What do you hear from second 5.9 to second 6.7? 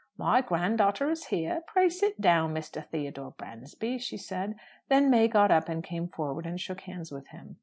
forward, and